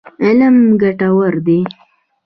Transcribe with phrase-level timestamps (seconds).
[0.25, 1.59] علم ګټور دی.